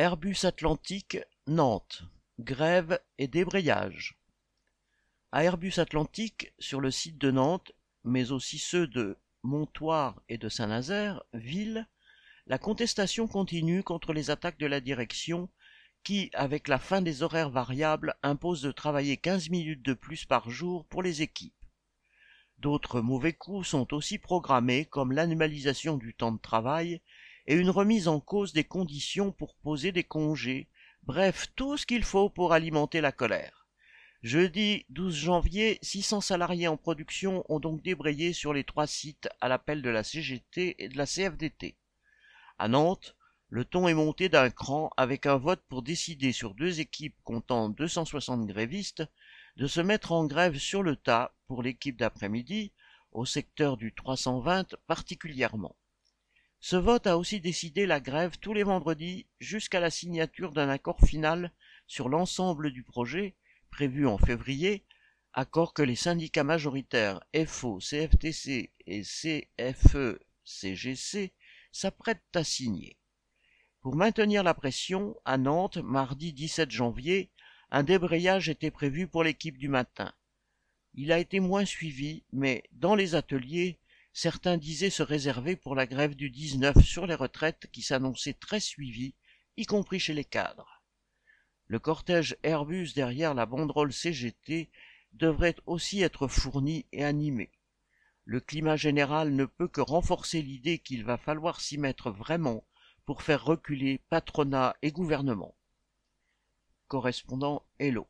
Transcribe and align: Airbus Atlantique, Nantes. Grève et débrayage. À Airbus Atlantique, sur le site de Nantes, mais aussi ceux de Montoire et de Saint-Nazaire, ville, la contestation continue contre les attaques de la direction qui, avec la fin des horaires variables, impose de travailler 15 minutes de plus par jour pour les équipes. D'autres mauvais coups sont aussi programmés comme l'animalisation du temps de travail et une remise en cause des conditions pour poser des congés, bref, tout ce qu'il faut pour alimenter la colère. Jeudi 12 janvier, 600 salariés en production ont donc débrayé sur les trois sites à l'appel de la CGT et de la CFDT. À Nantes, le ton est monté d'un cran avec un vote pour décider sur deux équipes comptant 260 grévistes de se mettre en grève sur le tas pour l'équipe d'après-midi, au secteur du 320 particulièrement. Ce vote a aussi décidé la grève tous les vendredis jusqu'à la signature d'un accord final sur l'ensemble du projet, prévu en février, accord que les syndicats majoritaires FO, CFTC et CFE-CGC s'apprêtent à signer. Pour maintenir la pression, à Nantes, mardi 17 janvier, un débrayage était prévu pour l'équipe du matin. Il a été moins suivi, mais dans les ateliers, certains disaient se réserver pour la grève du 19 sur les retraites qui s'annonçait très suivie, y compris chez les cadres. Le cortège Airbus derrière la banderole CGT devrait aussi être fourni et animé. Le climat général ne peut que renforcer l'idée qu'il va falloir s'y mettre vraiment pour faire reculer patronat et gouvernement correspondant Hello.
Airbus 0.00 0.44
Atlantique, 0.44 1.18
Nantes. 1.46 2.04
Grève 2.38 2.98
et 3.18 3.28
débrayage. 3.28 4.18
À 5.30 5.44
Airbus 5.44 5.74
Atlantique, 5.76 6.54
sur 6.58 6.80
le 6.80 6.90
site 6.90 7.18
de 7.18 7.30
Nantes, 7.30 7.72
mais 8.02 8.32
aussi 8.32 8.56
ceux 8.56 8.86
de 8.86 9.18
Montoire 9.42 10.22
et 10.30 10.38
de 10.38 10.48
Saint-Nazaire, 10.48 11.22
ville, 11.34 11.86
la 12.46 12.56
contestation 12.56 13.28
continue 13.28 13.82
contre 13.82 14.14
les 14.14 14.30
attaques 14.30 14.58
de 14.58 14.64
la 14.64 14.80
direction 14.80 15.50
qui, 16.02 16.30
avec 16.32 16.68
la 16.68 16.78
fin 16.78 17.02
des 17.02 17.22
horaires 17.22 17.50
variables, 17.50 18.14
impose 18.22 18.62
de 18.62 18.72
travailler 18.72 19.18
15 19.18 19.50
minutes 19.50 19.82
de 19.82 19.92
plus 19.92 20.24
par 20.24 20.48
jour 20.48 20.86
pour 20.86 21.02
les 21.02 21.20
équipes. 21.20 21.52
D'autres 22.56 23.02
mauvais 23.02 23.34
coups 23.34 23.68
sont 23.68 23.92
aussi 23.92 24.16
programmés 24.16 24.86
comme 24.86 25.12
l'animalisation 25.12 25.98
du 25.98 26.14
temps 26.14 26.32
de 26.32 26.40
travail 26.40 27.02
et 27.46 27.54
une 27.54 27.70
remise 27.70 28.08
en 28.08 28.20
cause 28.20 28.52
des 28.52 28.64
conditions 28.64 29.32
pour 29.32 29.54
poser 29.56 29.92
des 29.92 30.04
congés, 30.04 30.68
bref, 31.02 31.48
tout 31.56 31.76
ce 31.76 31.86
qu'il 31.86 32.04
faut 32.04 32.30
pour 32.30 32.52
alimenter 32.52 33.00
la 33.00 33.12
colère. 33.12 33.60
Jeudi 34.22 34.84
12 34.90 35.14
janvier, 35.14 35.78
600 35.80 36.20
salariés 36.20 36.68
en 36.68 36.76
production 36.76 37.42
ont 37.48 37.58
donc 37.58 37.82
débrayé 37.82 38.34
sur 38.34 38.52
les 38.52 38.64
trois 38.64 38.86
sites 38.86 39.28
à 39.40 39.48
l'appel 39.48 39.80
de 39.80 39.88
la 39.88 40.04
CGT 40.04 40.76
et 40.78 40.88
de 40.90 40.98
la 40.98 41.06
CFDT. 41.06 41.76
À 42.58 42.68
Nantes, 42.68 43.16
le 43.48 43.64
ton 43.64 43.88
est 43.88 43.94
monté 43.94 44.28
d'un 44.28 44.50
cran 44.50 44.90
avec 44.96 45.24
un 45.24 45.36
vote 45.36 45.62
pour 45.68 45.82
décider 45.82 46.32
sur 46.32 46.54
deux 46.54 46.80
équipes 46.80 47.16
comptant 47.24 47.70
260 47.70 48.46
grévistes 48.46 49.02
de 49.56 49.66
se 49.66 49.80
mettre 49.80 50.12
en 50.12 50.26
grève 50.26 50.58
sur 50.58 50.82
le 50.82 50.96
tas 50.96 51.34
pour 51.46 51.62
l'équipe 51.62 51.96
d'après-midi, 51.96 52.72
au 53.12 53.24
secteur 53.24 53.76
du 53.76 53.92
320 53.92 54.76
particulièrement. 54.86 55.74
Ce 56.62 56.76
vote 56.76 57.06
a 57.06 57.16
aussi 57.16 57.40
décidé 57.40 57.86
la 57.86 58.00
grève 58.00 58.38
tous 58.38 58.52
les 58.52 58.64
vendredis 58.64 59.26
jusqu'à 59.40 59.80
la 59.80 59.88
signature 59.88 60.52
d'un 60.52 60.68
accord 60.68 61.00
final 61.00 61.52
sur 61.86 62.10
l'ensemble 62.10 62.70
du 62.70 62.82
projet, 62.82 63.34
prévu 63.70 64.06
en 64.06 64.18
février, 64.18 64.84
accord 65.32 65.72
que 65.72 65.80
les 65.80 65.96
syndicats 65.96 66.44
majoritaires 66.44 67.24
FO, 67.46 67.78
CFTC 67.78 68.72
et 68.86 69.00
CFE-CGC 69.02 70.12
s'apprêtent 71.72 72.36
à 72.36 72.44
signer. 72.44 72.98
Pour 73.80 73.96
maintenir 73.96 74.42
la 74.42 74.52
pression, 74.52 75.16
à 75.24 75.38
Nantes, 75.38 75.78
mardi 75.78 76.34
17 76.34 76.70
janvier, 76.70 77.30
un 77.70 77.84
débrayage 77.84 78.50
était 78.50 78.70
prévu 78.70 79.08
pour 79.08 79.24
l'équipe 79.24 79.56
du 79.56 79.68
matin. 79.68 80.12
Il 80.92 81.10
a 81.10 81.18
été 81.18 81.40
moins 81.40 81.64
suivi, 81.64 82.24
mais 82.32 82.64
dans 82.72 82.94
les 82.94 83.14
ateliers, 83.14 83.78
certains 84.12 84.56
disaient 84.56 84.90
se 84.90 85.02
réserver 85.02 85.56
pour 85.56 85.74
la 85.74 85.86
grève 85.86 86.14
du 86.14 86.30
19 86.30 86.82
sur 86.84 87.06
les 87.06 87.14
retraites 87.14 87.68
qui 87.72 87.82
s'annonçait 87.82 88.34
très 88.34 88.60
suivie, 88.60 89.14
y 89.56 89.66
compris 89.66 90.00
chez 90.00 90.14
les 90.14 90.24
cadres. 90.24 90.82
Le 91.66 91.78
cortège 91.78 92.36
Airbus 92.42 92.92
derrière 92.94 93.34
la 93.34 93.46
banderole 93.46 93.92
CGT 93.92 94.70
devrait 95.12 95.56
aussi 95.66 96.02
être 96.02 96.28
fourni 96.28 96.86
et 96.92 97.04
animé. 97.04 97.50
Le 98.24 98.40
climat 98.40 98.76
général 98.76 99.34
ne 99.34 99.44
peut 99.44 99.68
que 99.68 99.80
renforcer 99.80 100.42
l'idée 100.42 100.78
qu'il 100.78 101.04
va 101.04 101.16
falloir 101.16 101.60
s'y 101.60 101.78
mettre 101.78 102.10
vraiment 102.10 102.64
pour 103.06 103.22
faire 103.22 103.44
reculer 103.44 104.00
patronat 104.08 104.76
et 104.82 104.92
gouvernement 104.92 105.54
correspondant 106.90 107.62
Hello. 107.78 108.08